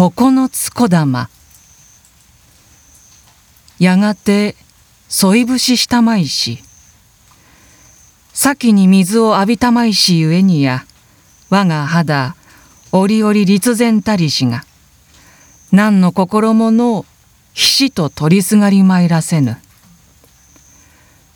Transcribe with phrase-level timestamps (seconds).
[0.00, 0.12] 九
[0.48, 1.28] つ小玉
[3.80, 4.54] やがて
[5.08, 6.60] 添い節したまいし。
[8.32, 10.84] 先に水を浴びたまいしゆえにや
[11.50, 12.36] 我が肌
[12.92, 14.62] 折々立然たりしが
[15.72, 17.04] 何の心もの
[17.52, 19.56] ひしと取りすがりまいらせぬ。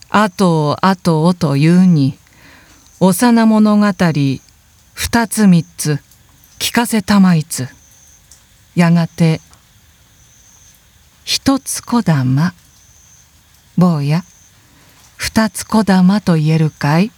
[0.08, 2.16] 後を後をというに
[3.00, 3.86] 幼物語
[4.94, 5.98] 二つ三つ
[6.60, 7.66] 聞かせたまいつ。
[8.74, 9.40] やがて
[11.24, 12.54] 一つ小玉
[13.76, 14.22] 坊や
[15.16, 17.10] 二つ小玉と言えるかい？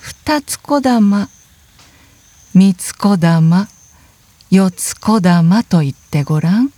[0.00, 1.28] 二つ小玉
[2.54, 3.68] 三つ小玉
[4.50, 6.72] 四つ小玉と言ってごらん。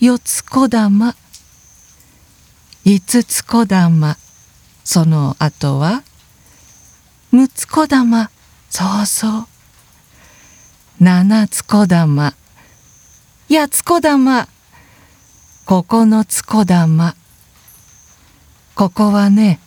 [0.00, 1.14] 四つ小玉
[2.84, 4.16] 五つ小玉
[4.84, 6.02] その後は
[7.32, 8.30] 六つ小玉
[8.70, 9.46] そうそう。
[11.00, 12.34] 七つ小玉。
[13.48, 14.48] 八つ小玉。
[15.64, 17.14] 九つ小玉。
[18.74, 19.60] ここはね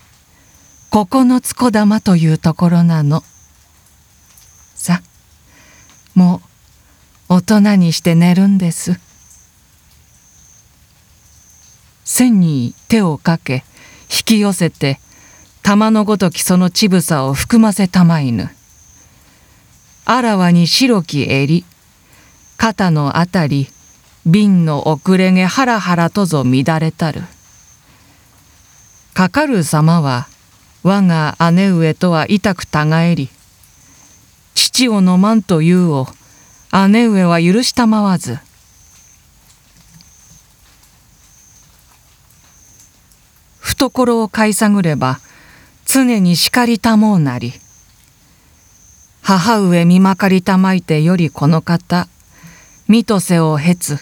[0.89, 3.23] 九つ小玉というところなの。
[4.75, 5.01] さ
[6.15, 6.41] も
[7.29, 8.99] う大人にして寝るんです。
[12.03, 13.63] 線に手をかけ
[14.11, 14.99] 引き寄せて
[15.63, 18.49] 玉のごときその乳房を含ませたまいぬ。
[20.13, 21.63] あらわに白き襟。
[22.57, 23.69] 肩のあたり
[24.25, 27.21] 瓶の遅れげハラハラとぞ乱れたる。
[29.13, 30.27] かかる様は
[30.83, 33.29] 我が姉上とは痛くたがえり
[34.53, 36.07] 父を飲まんというを
[36.89, 38.37] 姉上は許したまわず。
[43.61, 45.21] 懐を買い探れば
[45.85, 47.53] 常に叱りたもうなり。
[49.37, 52.09] 母上見まかりたまいてよりこの方
[52.89, 53.97] 見とせをへつ。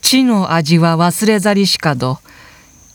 [0.00, 2.20] 地の味は忘れざりしかど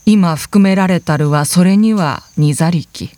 [0.05, 3.11] 今含められたるはそれにはにざりき。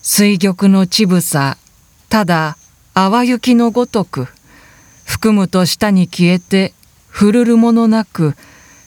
[0.00, 1.58] 水玉の乳房
[2.08, 2.56] ただ
[2.94, 4.28] 淡雪のごとく
[5.04, 6.72] 含むと下に消えて
[7.06, 8.34] ふるるものなく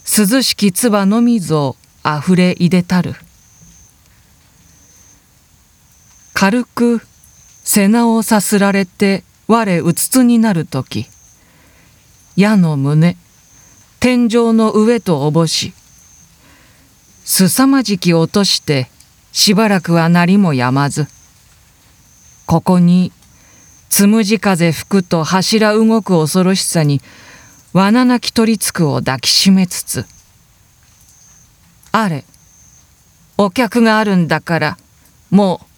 [0.06, 3.14] 涼しき唾のみぞあふれいでたる。
[6.42, 7.02] 軽く
[7.64, 11.06] 背名をさすられて我うつつになる時
[12.36, 13.16] 矢の胸
[14.00, 15.72] 天井の上とおぼし
[17.24, 18.90] すさまじき落として
[19.32, 21.06] しばらくはなりもやまず
[22.48, 23.12] ここに
[23.90, 27.02] つむじ風吹くと柱動く恐ろしさに
[27.72, 30.06] 罠なき取りつくを抱きしめつつ
[31.92, 32.26] あれ
[33.38, 34.78] お客があるんだから
[35.30, 35.71] もう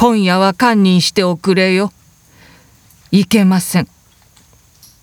[0.00, 1.92] 今夜は堪忍しておくれよ。
[3.10, 3.88] いけません。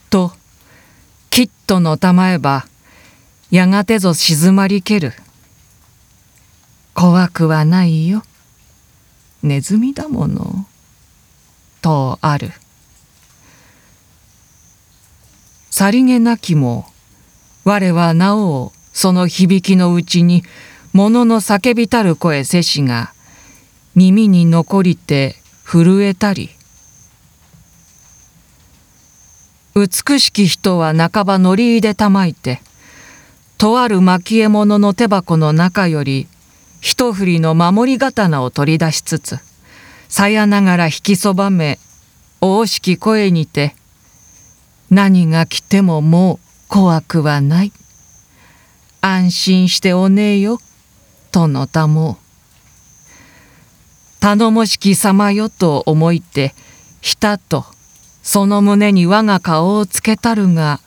[0.10, 0.32] と
[1.30, 2.66] きっとのたまえば
[3.52, 5.14] やがてぞ静まりける。
[6.96, 8.24] 怖くはないよ。
[9.44, 10.66] ネズミだもの。
[11.84, 12.52] とある。
[15.70, 16.88] さりげなきも
[17.66, 20.42] 我はなおその響きのうちに
[20.92, 23.14] 物の叫びたる声せしが
[23.98, 26.52] 耳に残りて震えたり。
[29.74, 32.62] 美しき人は半ば乗り入れたまいて
[33.58, 36.28] とある蒔絵物の手箱の中より
[36.80, 39.40] 一振りの守り刀を取り出しつつ
[40.10, 41.80] さやながら引きそばめ
[42.40, 43.76] 大しき声にて
[44.92, 47.72] 「何が来てももう怖くはない」
[49.02, 50.60] 「安心しておねえよ」
[51.32, 52.20] とのたも。
[52.24, 52.27] う
[54.36, 56.54] 頼もしき様よと思いて
[57.00, 57.64] ひたと
[58.24, 60.82] その胸に我が顔をつけたるが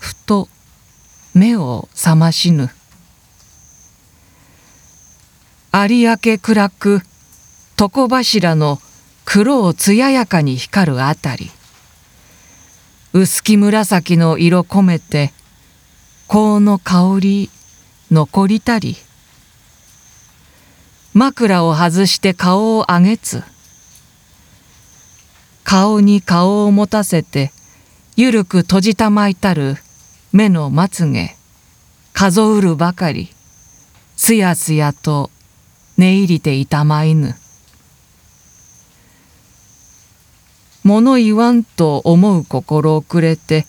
[0.00, 0.48] ふと
[1.34, 2.70] 目を覚ましぬ。
[5.74, 7.02] 有明暗く
[7.78, 8.78] 床柱の
[9.26, 11.50] 黒を艶やかに光るあたり。
[13.12, 15.34] 薄き紫の色込めて
[16.26, 17.50] 香の香り
[18.10, 18.96] 残りたり。
[21.18, 23.42] 枕を外して顔を上げつ。
[25.64, 27.50] 顔に顔を持たせて
[28.14, 29.74] ゆるく閉じたまいたる
[30.32, 31.34] 目のまつげ。
[32.12, 33.30] 数うるばかり。
[34.16, 35.32] すやすやと
[35.96, 37.34] 寝入りていたまいぬ。
[40.84, 43.66] 物言わんと思う心をくれて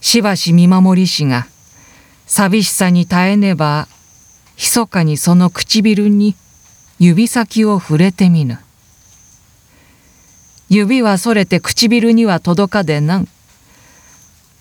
[0.00, 1.48] しばし見守りしが
[2.26, 3.88] 寂しさに耐えねば
[4.56, 6.36] 密かにその唇に
[6.98, 8.58] 指先を触れてみぬ。
[10.68, 13.28] 指はそれて唇には届かでなん。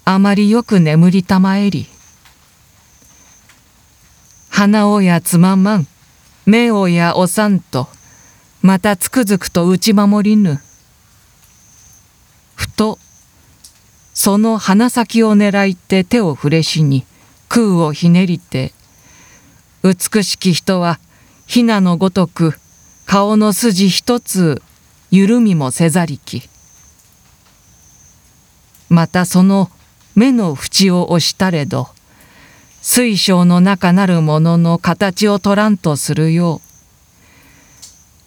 [0.06, 1.88] あまりよく眠りたまえり。
[4.50, 5.88] 鼻をやつままん。
[6.46, 7.88] 目をやおさんと。
[8.62, 10.60] またつくづくと打ち守りぬ。
[12.56, 12.98] ふと
[14.14, 17.04] その鼻先を狙いて手を触れしに
[17.50, 18.72] 空をひねりて
[19.84, 21.00] 美しき人は
[21.54, 22.56] ひなのごとく
[23.06, 24.60] 顔の筋一つ
[25.12, 26.50] 緩みもせざりき。
[28.90, 29.70] またその
[30.16, 31.90] 目の縁を押したれど
[32.82, 36.60] 水晶の中なるものの形を取らんとするよ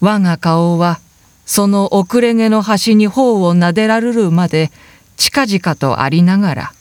[0.01, 0.05] う。
[0.05, 1.01] 我が顔は
[1.47, 4.71] その遅れ毛の端に頬をなでられるまで
[5.17, 6.73] 近々とありながら。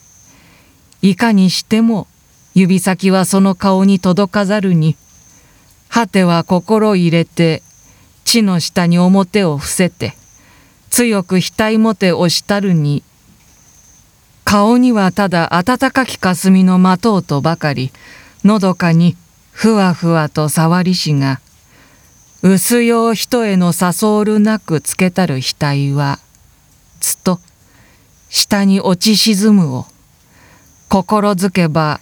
[1.01, 2.05] いかにしても
[2.53, 4.95] 指先はその顔に届かざるに
[5.95, 7.63] 果ては心入れて
[8.25, 10.13] 地の下に表を伏せて
[10.89, 13.01] 強く額もて押したるに
[14.43, 17.91] 顔にはただ暖かき霞の待とうとばかり
[18.43, 19.15] のどかに
[19.53, 21.39] ふわふわと触りしが
[22.43, 26.19] 薄よう人への誘うるなくつけたる額は
[26.99, 27.39] つと
[28.27, 29.85] 下に落ち沈むを
[30.89, 32.01] 心づけば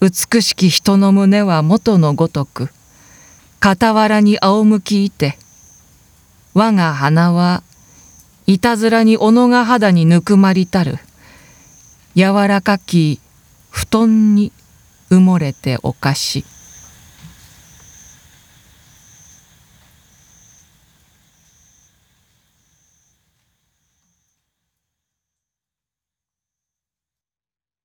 [0.00, 2.70] 美しき人の胸は元のごとく
[3.62, 5.36] 傍らに仰向きいて
[6.54, 7.62] 我が鼻は
[8.46, 10.96] いたずらに斧が肌にぬくまりたる
[12.16, 13.20] 柔らかき
[13.70, 14.50] 布団に
[15.10, 16.44] 埋もれておかし。